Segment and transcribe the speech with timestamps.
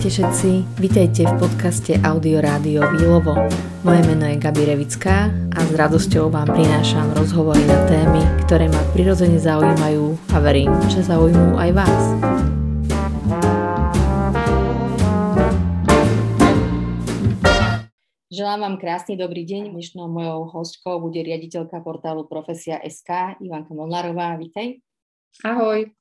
[0.00, 3.36] Ahojte všetci, vítajte v podcaste Audio Rádio Výlovo.
[3.84, 8.80] Moje meno je Gabi Revická a s radosťou vám prinášam rozhovory na témy, ktoré ma
[8.96, 12.02] prirodzene zaujímajú a verím, že zaujímujú aj vás.
[18.32, 19.76] Želám vám krásny dobrý deň.
[19.76, 24.32] Dnešnou mojou hostkou bude riaditeľka portálu Profesia SK, Ivanka Molnárová.
[24.40, 24.80] Vítaj.
[25.44, 25.99] Ahoj.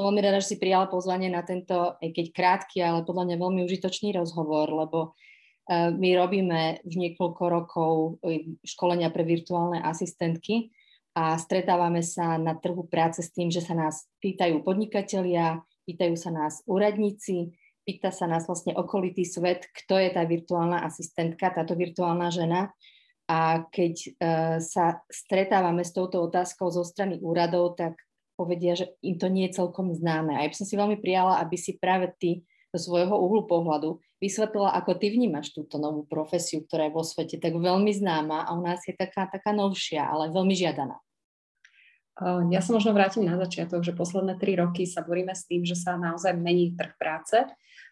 [0.00, 3.36] Som veľmi rada, že si prijala pozvanie na tento, aj keď krátky, ale podľa mňa
[3.36, 4.98] veľmi užitočný rozhovor, lebo
[5.68, 7.92] e, my robíme už niekoľko rokov
[8.24, 10.72] e, školenia pre virtuálne asistentky
[11.12, 16.32] a stretávame sa na trhu práce s tým, že sa nás pýtajú podnikatelia, pýtajú sa
[16.32, 17.52] nás úradníci,
[17.84, 22.72] pýta sa nás vlastne okolitý svet, kto je tá virtuálna asistentka, táto virtuálna žena.
[23.28, 24.10] A keď uh,
[24.64, 27.94] sa stretávame s touto otázkou zo strany úradov, tak
[28.40, 30.32] povedia, že im to nie je celkom známe.
[30.32, 34.00] A ja by som si veľmi prijala, aby si práve ty zo svojho uhlu pohľadu
[34.22, 38.56] vysvetlila, ako ty vnímaš túto novú profesiu, ktorá je vo svete tak veľmi známa a
[38.56, 40.96] u nás je taká, taká novšia, ale veľmi žiadaná.
[42.52, 45.72] Ja sa možno vrátim na začiatok, že posledné tri roky sa boríme s tým, že
[45.72, 47.42] sa naozaj mení trh práce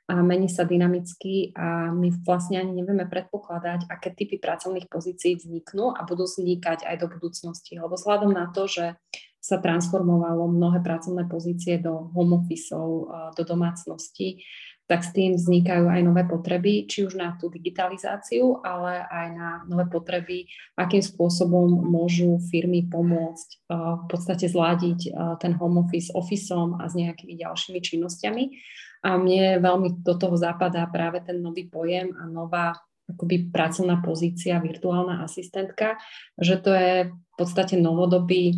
[0.05, 5.97] a mení sa dynamicky a my vlastne ani nevieme predpokladať, aké typy pracovných pozícií vzniknú
[5.97, 7.81] a budú vznikať aj do budúcnosti.
[7.81, 9.01] Lebo vzhľadom na to, že
[9.49, 12.69] sa transformovalo mnohé pracovné pozície do home office
[13.33, 14.45] do domácnosti,
[14.89, 19.49] tak s tým vznikajú aj nové potreby, či už na tú digitalizáciu, ale aj na
[19.69, 20.49] nové potreby,
[20.81, 25.13] akým spôsobom môžu firmy pomôcť v podstate zladiť
[25.45, 28.45] ten home office officeom a s nejakými ďalšími činnosťami.
[29.05, 32.73] A mne veľmi do toho zapadá práve ten nový pojem a nová
[33.09, 35.97] akoby pracovná pozícia, virtuálna asistentka,
[36.37, 38.53] že to je v podstate novodobý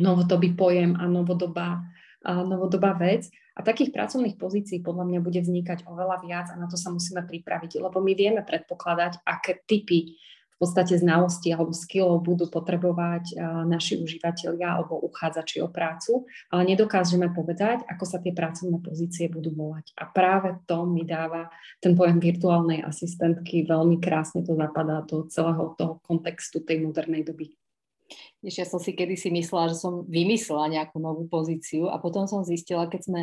[0.00, 1.82] novodobý pojem a novodobá,
[2.24, 3.28] a novodobá vec.
[3.52, 7.20] A takých pracovných pozícií podľa mňa bude vznikať oveľa viac a na to sa musíme
[7.20, 10.16] pripraviť, lebo my vieme predpokladať, aké typy
[10.56, 13.34] v podstate znalosti alebo skillov budú potrebovať
[13.66, 16.24] naši užívateľia alebo uchádzači o prácu,
[16.54, 19.90] ale nedokážeme povedať, ako sa tie pracovné pozície budú volať.
[19.98, 21.50] A práve to mi dáva
[21.82, 27.52] ten pojem virtuálnej asistentky veľmi krásne to zapadá do celého toho kontextu tej modernej doby.
[28.42, 32.46] Ešte ja som si kedysi myslela, že som vymyslela nejakú novú pozíciu a potom som
[32.46, 33.20] zistila, keď sme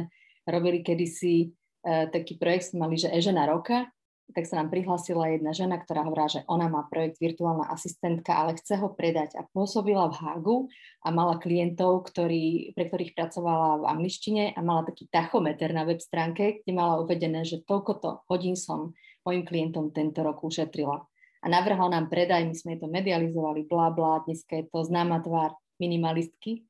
[0.48, 1.36] robili kedysi
[1.84, 3.88] e, taký projekt, sme mali, že e-žena roka,
[4.30, 8.62] tak sa nám prihlásila jedna žena, ktorá hovorila, že ona má projekt virtuálna asistentka, ale
[8.62, 10.58] chce ho predať a pôsobila v Hagu
[11.02, 15.98] a mala klientov, ktorí, pre ktorých pracovala v angličtine a mala taký tachometer na web
[15.98, 18.94] stránke, kde mala uvedené, že toľkoto hodín som
[19.26, 21.09] mojim klientom tento rok ušetrila
[21.40, 25.56] a navrhol nám predaj, my sme to medializovali, bla bla, dneska je to známa tvár
[25.80, 26.62] minimalistky,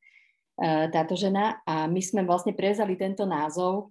[0.62, 3.90] e, táto žena a my sme vlastne prezali tento názov.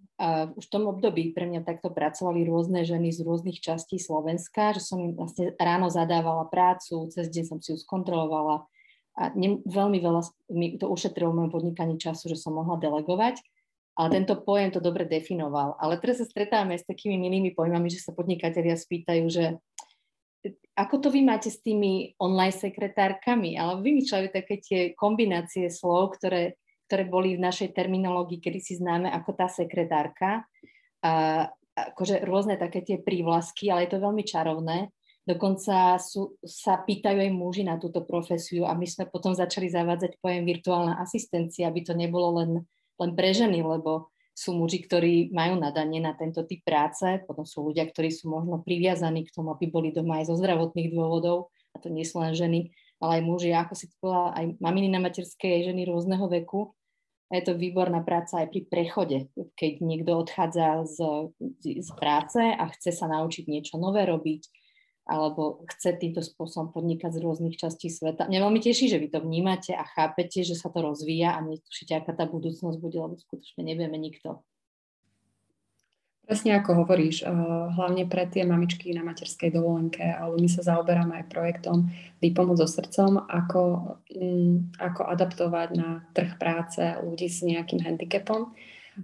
[0.58, 4.82] Už v tom období pre mňa takto pracovali rôzne ženy z rôznych častí Slovenska, že
[4.82, 8.66] som im vlastne ráno zadávala prácu, cez deň som si ju skontrolovala
[9.18, 10.22] a ne, veľmi veľa
[10.54, 13.42] mi to ušetrilo v mojom podnikaní času, že som mohla delegovať.
[13.98, 15.74] Ale tento pojem to dobre definoval.
[15.82, 19.58] Ale teraz sa stretávame s takými milými pojmami, že sa podnikatelia spýtajú, že
[20.78, 23.58] ako to vy máte s tými online sekretárkami?
[23.58, 26.54] Ale vymýšľajú také tie kombinácie slov, ktoré,
[26.86, 30.46] ktoré boli v našej terminológii kedy si známe ako tá sekretárka.
[31.02, 31.46] A,
[31.78, 34.90] akože rôzne také tie prívlasky, ale je to veľmi čarovné.
[35.22, 40.16] Dokonca sú, sa pýtajú aj muži na túto profesiu a my sme potom začali zavádzať
[40.24, 42.50] pojem virtuálna asistencia, aby to nebolo len,
[42.96, 47.66] len pre ženy, lebo sú muži, ktorí majú nadanie na tento typ práce, potom sú
[47.66, 51.82] ľudia, ktorí sú možno priviazaní k tomu, aby boli doma aj zo zdravotných dôvodov, a
[51.82, 52.70] to nie sú len ženy,
[53.02, 56.70] ale aj muži, ako si povedala, aj maminy na materskej, ženy rôzneho veku.
[57.28, 61.28] A je to výborná práca aj pri prechode, keď niekto odchádza z,
[61.60, 64.48] z práce a chce sa naučiť niečo nové robiť,
[65.08, 68.28] alebo chce týmto spôsobom podnikať z rôznych častí sveta.
[68.28, 71.96] Mňa veľmi teší, že vy to vnímate a chápete, že sa to rozvíja a netušíte,
[71.96, 74.44] aká tá budúcnosť bude, lebo skutočne nevieme nikto.
[76.28, 77.32] Presne ako hovoríš, eh,
[77.72, 81.88] hlavne pre tie mamičky na materskej dovolenke, ale my sa zaoberáme aj projektom
[82.20, 88.52] Výpomoc so srdcom, ako, mm, ako adaptovať na trh práce ľudí s nejakým handicapom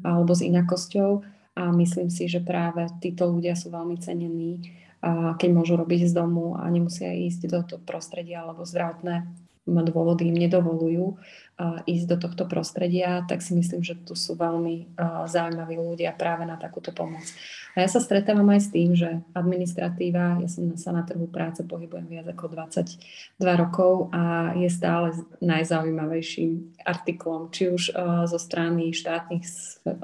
[0.05, 1.25] alebo s inakosťou
[1.57, 4.61] a myslím si, že práve títo ľudia sú veľmi cenení
[5.37, 9.29] keď môžu robiť z domu a nemusia ísť do toho prostredia alebo zdravotné
[9.65, 11.17] dôvody im nedovolujú
[11.89, 14.93] ísť do tohto prostredia, tak si myslím, že tu sú veľmi
[15.25, 17.25] zaujímaví ľudia práve na takúto pomoc.
[17.73, 21.65] A ja sa stretávam aj s tým, že administratíva, ja som sa na trhu práce
[21.65, 23.01] pohybujem viac ako 22
[23.41, 27.97] rokov a je stále najzaujímavejším artiklom, či už
[28.29, 29.49] zo strany štátnych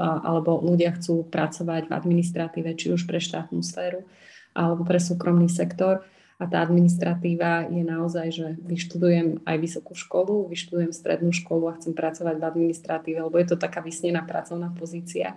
[0.00, 4.08] alebo ľudia chcú pracovať v administratíve, či už pre štátnu sféru
[4.54, 6.02] alebo pre súkromný sektor
[6.40, 11.92] a tá administratíva je naozaj, že vyštudujem aj vysokú školu, vyštudujem strednú školu a chcem
[11.92, 15.36] pracovať v administratíve, lebo je to taká vysnená pracovná pozícia.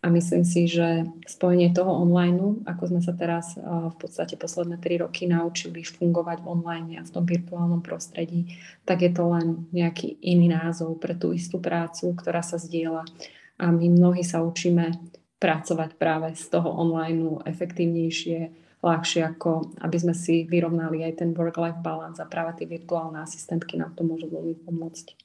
[0.00, 4.96] A myslím si, že spojenie toho online, ako sme sa teraz v podstate posledné tri
[4.96, 8.48] roky naučili fungovať online a v tom virtuálnom prostredí,
[8.88, 13.04] tak je to len nejaký iný názov pre tú istú prácu, ktorá sa zdieľa.
[13.60, 14.96] A my mnohí sa učíme
[15.40, 18.38] pracovať práve z toho online efektívnejšie,
[18.84, 23.80] ľahšie, ako aby sme si vyrovnali aj ten work-life balance a práve tie virtuálne asistentky
[23.80, 25.16] nám to môžu veľmi pomôcť.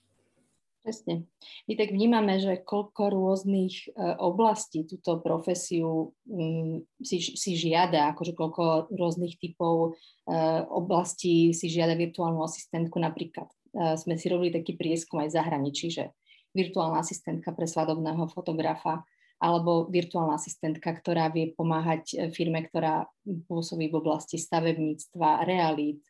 [0.85, 1.25] Presne.
[1.65, 8.37] My tak vnímame, že koľko rôznych e, oblastí túto profesiu um, si, si žiada, akože
[8.37, 9.97] koľko rôznych typov
[10.29, 10.37] e,
[10.69, 13.01] oblastí si žiada virtuálnu asistentku.
[13.01, 16.13] Napríklad e, sme si robili taký prieskum aj v zahraničí, že
[16.53, 19.01] virtuálna asistentka pre svadobného fotografa
[19.39, 23.07] alebo virtuálna asistentka, ktorá vie pomáhať e, firme, ktorá
[23.51, 26.01] pôsobí v oblasti stavebníctva, realít,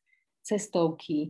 [0.46, 1.30] cestovky,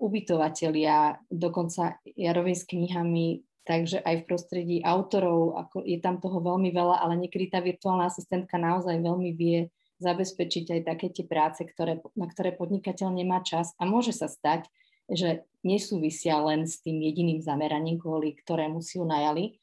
[0.00, 6.40] ubytovatelia, dokonca ja robím s knihami, takže aj v prostredí autorov, ako je tam toho
[6.40, 9.68] veľmi veľa, ale niekedy tá virtuálna asistentka naozaj veľmi vie
[10.00, 13.76] zabezpečiť aj také tie práce, ktoré, na ktoré podnikateľ nemá čas.
[13.76, 14.70] A môže sa stať,
[15.10, 19.58] že nesúvisia len s tým jediným zameraním, kvôli ktorému si ju najali,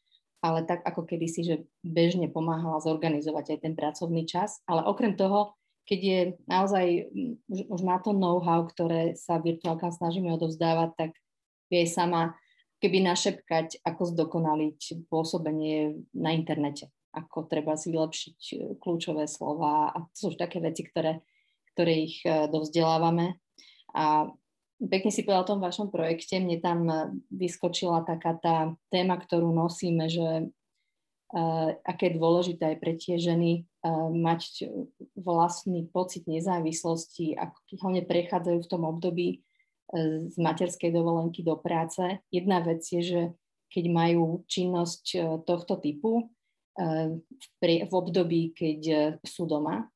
[0.46, 4.62] ale tak ako kedysi, že bežne pomáhala zorganizovať aj ten pracovný čas.
[4.70, 5.58] Ale okrem toho,
[5.90, 6.86] keď je naozaj,
[7.50, 11.12] už, už má to know-how, ktoré sa virtuálkam snažíme odovzdávať, tak
[11.74, 12.38] vie sama
[12.78, 20.06] keby našepkať, ako zdokonaliť pôsobenie na internete, ako treba si vylepšiť e, kľúčové slova a
[20.12, 21.26] to sú už také veci, ktoré,
[21.74, 23.42] ktoré ich e, dovzdelávame.
[23.96, 24.30] A
[24.76, 26.98] Pekne si povedal o tom vašom projekte, mne tam eh,
[27.32, 30.52] vyskočila taká tá téma, ktorú nosíme, že
[31.32, 34.68] uh, aké je dôležité aj pre tie ženy uh, mať
[35.16, 42.20] vlastný pocit nezávislosti, ako hlavne prechádzajú v tom období uh, z materskej dovolenky do práce.
[42.28, 43.22] Jedna vec je, že
[43.72, 47.16] keď majú činnosť uh, tohto typu uh,
[47.60, 49.88] v, v období, keď uh, sú doma,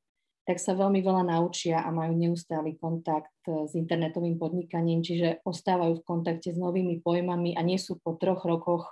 [0.50, 6.02] tak sa veľmi veľa naučia a majú neustály kontakt eh, s internetovým podnikaním, čiže ostávajú
[6.02, 8.90] v kontakte s novými pojmami a nie sú po troch rokoch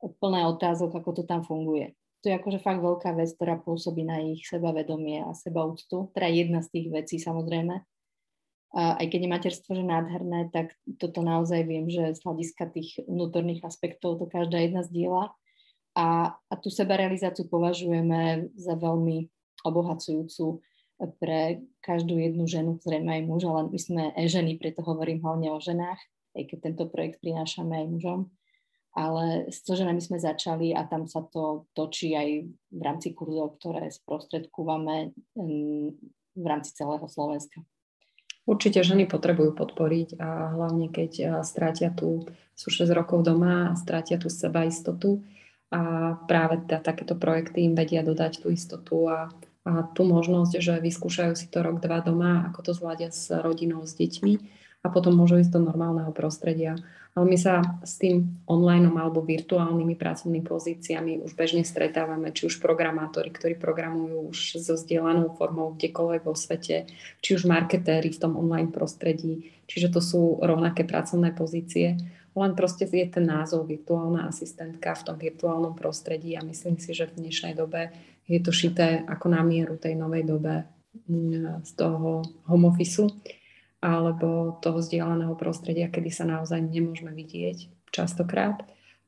[0.00, 1.92] plné otázok, ako to tam funguje.
[2.24, 6.64] To je akože fakt veľká vec, ktorá pôsobí na ich sebavedomie a sebaúctu, teda jedna
[6.64, 7.84] z tých vecí samozrejme.
[8.74, 13.04] A aj keď je materstvo že nádherné, tak toto naozaj viem, že z hľadiska tých
[13.04, 15.36] vnútorných aspektov to každá jedna zdieľa.
[15.94, 19.28] A, a tú sebarealizáciu považujeme za veľmi
[19.62, 20.64] obohacujúcu
[21.18, 25.58] pre každú jednu ženu, zrejme aj muža, len my sme ženy, preto hovorím hlavne o
[25.58, 26.00] ženách,
[26.34, 28.20] aj keď tento projekt prinášame aj mužom.
[28.94, 33.58] Ale s to ženami sme začali a tam sa to točí aj v rámci kurzov,
[33.58, 35.10] ktoré sprostredkúvame
[36.34, 37.66] v rámci celého Slovenska.
[38.46, 44.14] Určite ženy potrebujú podporiť a hlavne keď strátia tu, sú 6 rokov doma a strátia
[44.20, 45.26] tu seba istotu
[45.74, 49.32] a práve tá, takéto projekty im vedia dodať tú istotu a
[49.96, 53.96] tú možnosť, že vyskúšajú si to rok, dva doma, ako to zladia s rodinou, s
[53.96, 56.76] deťmi a potom môžu ísť do normálneho prostredia.
[57.14, 62.58] Ale my sa s tým online alebo virtuálnymi pracovnými pozíciami už bežne stretávame, či už
[62.58, 66.90] programátori, ktorí programujú už so vzdielanou formou kdekoľvek vo svete,
[67.22, 71.96] či už marketéri v tom online prostredí, čiže to sú rovnaké pracovné pozície.
[72.34, 77.06] Len proste je ten názov virtuálna asistentka v tom virtuálnom prostredí a myslím si, že
[77.06, 80.64] v dnešnej dobe je to šité ako na mieru tej novej dobe
[81.08, 83.04] mm, z toho home office
[83.84, 88.64] alebo toho vzdialeného prostredia, kedy sa naozaj nemôžeme vidieť častokrát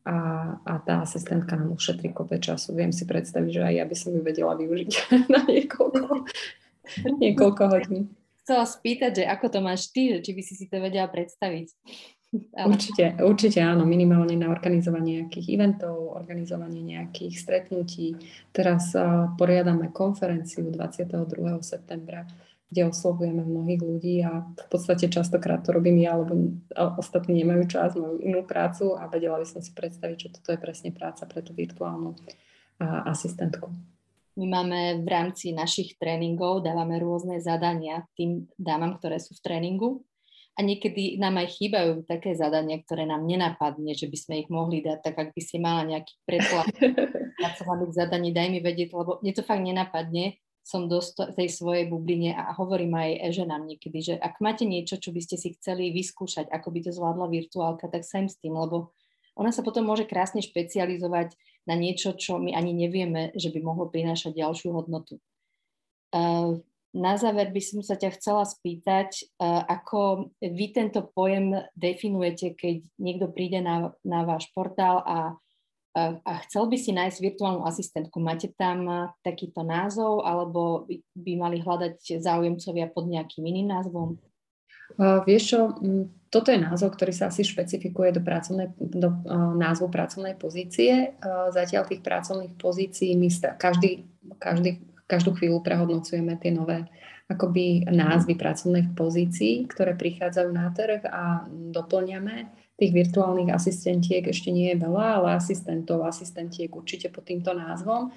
[0.07, 0.17] a,
[0.63, 2.77] a tá asistentka nám ušetrí kope času.
[2.77, 4.91] Viem si predstaviť, že aj ja by som ju vedela využiť
[5.33, 6.15] na niekoľko,
[7.19, 8.13] niekoľko hodín.
[8.47, 11.67] Chcela spýtať, že ako to máš ty, či by si si to vedela predstaviť.
[12.53, 18.17] Určite, určite áno, minimálne na organizovanie nejakých eventov, organizovanie nejakých stretnutí.
[18.51, 18.97] Teraz
[19.41, 21.37] poriadame konferenciu 22.
[21.63, 22.27] septembra,
[22.67, 26.59] kde oslovujeme mnohých ľudí a v podstate častokrát to robím ja, lebo
[26.99, 30.59] ostatní nemajú čas, majú inú prácu a vedela by som si predstaviť, že toto je
[30.59, 32.19] presne práca pre tú virtuálnu
[33.07, 33.71] asistentku.
[34.37, 40.05] My máme v rámci našich tréningov, dávame rôzne zadania tým dámam, ktoré sú v tréningu
[40.57, 44.81] a niekedy nám aj chýbajú také zadania, ktoré nám nenapadne, že by sme ich mohli
[44.81, 46.73] dať, tak ak by si mala nejaký predklad
[47.37, 50.99] pracovaných zadaní, daj mi vedieť, lebo mne to fakt nenapadne, som do
[51.37, 55.39] tej svojej bubline a hovorím aj ženám niekedy, že ak máte niečo, čo by ste
[55.39, 58.91] si chceli vyskúšať, ako by to zvládla virtuálka, tak sem s tým, lebo
[59.39, 61.39] ona sa potom môže krásne špecializovať
[61.71, 65.21] na niečo, čo my ani nevieme, že by mohlo prinášať ďalšiu hodnotu.
[66.97, 69.37] Na záver by som sa ťa chcela spýtať,
[69.69, 75.37] ako vy tento pojem definujete, keď niekto príde na, na váš portál a
[75.97, 78.21] a chcel by si nájsť virtuálnu asistentku.
[78.21, 80.85] Máte tam takýto názov, alebo
[81.17, 84.21] by mali hľadať záujemcovia pod nejakým iným názvom?
[85.01, 85.73] Uh, vieš čo,
[86.29, 89.09] toto je názov, ktorý sa asi špecifikuje do, pracovnej, do
[89.57, 91.17] názvu pracovnej pozície.
[91.57, 94.05] Zatiaľ tých pracovných pozícií my každý,
[94.37, 96.87] každý, každú chvíľu prehodnocujeme tie nové
[97.27, 104.77] akoby názvy pracovných pozícií, ktoré prichádzajú na trh a doplňame Tých virtuálnych asistentiek ešte nie
[104.77, 108.13] je veľa, ale asistentov, asistentiek určite pod týmto názvom.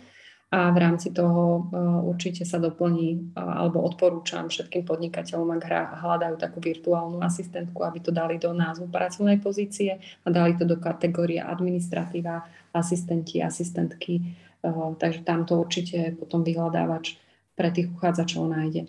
[0.50, 1.77] A v rámci toho e,
[2.10, 8.12] určite sa doplní, e, alebo odporúčam všetkým podnikateľom, ak hľadajú takú virtuálnu asistentku, aby to
[8.12, 12.43] dali do názvu pracovnej pozície a dali to do kategórie administratíva,
[12.75, 14.36] asistenti, asistentky.
[14.63, 17.15] E, takže tam to určite potom vyhľadávač
[17.55, 18.87] pre tých uchádzačov nájde.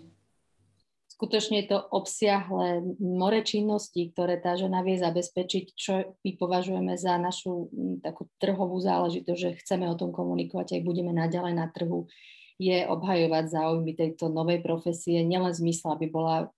[1.21, 7.13] Skutočne je to obsiahle more činností, ktoré tá žena vie zabezpečiť, čo my považujeme za
[7.21, 7.69] našu
[8.01, 12.09] takú trhovú záležitosť, že chceme o tom komunikovať, aj budeme naďalej na trhu,
[12.57, 16.49] je obhajovať záujmy tejto novej profesie, nielen zmysle, aby bola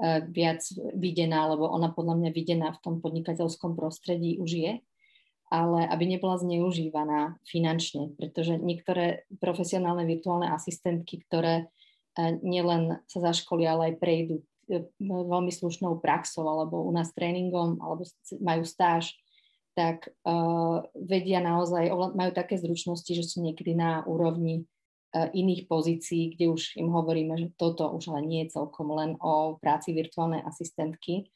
[0.00, 0.64] e, viac
[0.96, 4.72] videná, lebo ona podľa mňa videná v tom podnikateľskom prostredí už je,
[5.46, 11.70] ale aby nebola zneužívaná finančne, pretože niektoré profesionálne virtuálne asistentky, ktoré
[12.42, 14.44] nielen sa zaškolia, ale aj prejdú e,
[15.04, 18.08] veľmi slušnou praxou alebo u nás tréningom alebo
[18.40, 19.12] majú stáž,
[19.76, 26.32] tak uh, vedia naozaj, majú také zručnosti, že sú niekedy na úrovni uh, iných pozícií,
[26.32, 30.40] kde už im hovoríme, že toto už ale nie je celkom len o práci virtuálnej
[30.48, 31.28] asistentky,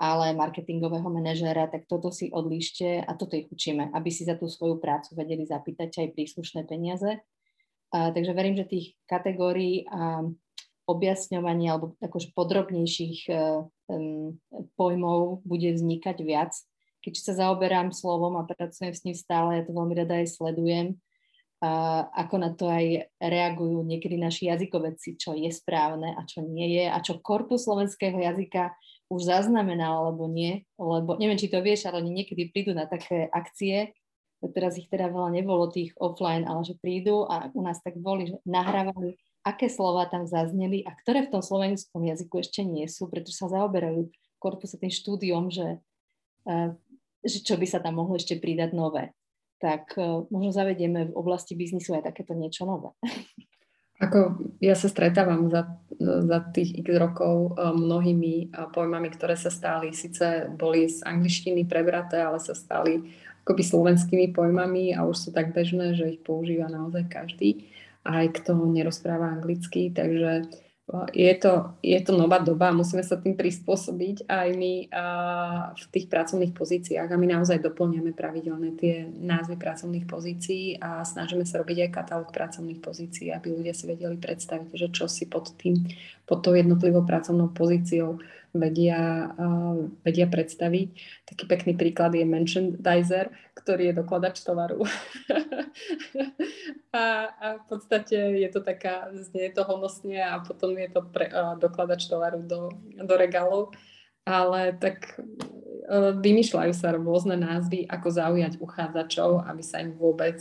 [0.00, 4.48] ale marketingového manažéra, tak toto si odlíšte a toto ich učíme, aby si za tú
[4.48, 7.20] svoju prácu vedeli zapýtať aj príslušné peniaze
[7.92, 10.24] a, takže verím, že tých kategórií a
[10.88, 14.40] objasňovania alebo akož podrobnejších um,
[14.74, 16.56] pojmov bude vznikať viac.
[17.04, 20.98] Keď sa zaoberám slovom a pracujem s ním stále, ja to veľmi rada aj sledujem,
[21.60, 26.80] a ako na to aj reagujú niekedy naši jazykovedci, čo je správne a čo nie
[26.80, 28.72] je a čo korpus slovenského jazyka
[29.10, 33.26] už zaznamenal alebo nie, lebo neviem, či to vieš, ale oni niekedy prídu na také
[33.34, 33.90] akcie,
[34.54, 38.32] teraz ich teda veľa nebolo tých offline, ale že prídu a u nás tak boli,
[38.32, 43.10] že nahrávali, aké slova tam zazneli a ktoré v tom slovenskom jazyku ešte nie sú,
[43.10, 44.08] pretože sa zaoberajú
[44.40, 45.82] korpuse tým štúdiom, že,
[46.48, 46.72] uh,
[47.20, 49.12] že čo by sa tam mohlo ešte pridať nové.
[49.60, 52.96] Tak uh, možno zavedieme v oblasti biznisu aj takéto niečo nové.
[54.00, 59.92] Ako ja sa stretávam za, za tých x rokov uh, mnohými pojmami, ktoré sa stali,
[59.92, 63.12] síce boli z angličtiny prebraté, ale sa stali
[63.44, 67.68] akoby slovenskými pojmami a už sú tak bežné, že ich používa naozaj každý,
[68.08, 70.48] aj kto nerozpráva anglicky, takže
[71.14, 74.72] je to, je to nová doba, musíme sa tým prispôsobiť aj my
[75.74, 77.08] v tých pracovných pozíciách.
[77.10, 82.28] A my naozaj doplňame pravidelne tie názvy pracovných pozícií a snažíme sa robiť aj katalóg
[82.34, 85.86] pracovných pozícií, aby ľudia si vedeli predstaviť, že čo si pod tým,
[86.26, 88.18] pod tou jednotlivou pracovnou pozíciou
[88.54, 89.30] vedia,
[90.02, 90.88] vedia predstaviť.
[91.26, 94.82] Taký pekný príklad je merchandiser, ktorý je dokladač tovaru.
[96.96, 101.30] a, a v podstate je to taká, znie to honosne a potom je to pre,
[101.30, 103.70] a, dokladač tovaru do, do regálov.
[104.28, 105.16] Ale tak
[106.22, 110.38] vymýšľajú sa rôzne názvy, ako zaujať uchádzačov, aby sa im vôbec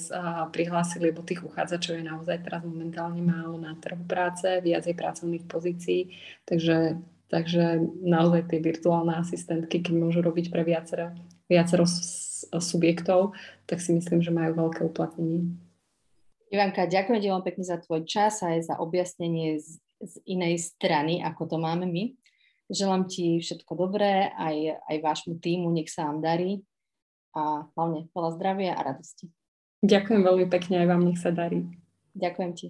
[0.53, 5.49] prihlásili, lebo tých uchádzačov je naozaj teraz momentálne málo na trhu práce, viac je pracovných
[5.49, 6.13] pozícií,
[6.45, 11.13] takže Takže naozaj tie virtuálne asistentky, keď môžu robiť pre viacero,
[11.45, 11.85] viacero
[12.57, 13.37] subjektov,
[13.69, 15.53] tak si myslím, že majú veľké uplatnenie.
[16.49, 20.57] Ivanka, ďakujem ti veľmi pekne za tvoj čas a aj za objasnenie z, z inej
[20.57, 22.17] strany, ako to máme my.
[22.73, 26.65] Želám ti všetko dobré, aj, aj vášmu týmu, nech sa vám darí
[27.37, 29.29] a hlavne veľa zdravia a radosti.
[29.85, 31.69] Ďakujem veľmi pekne, aj vám nech sa darí.
[32.17, 32.67] Ďakujem ti.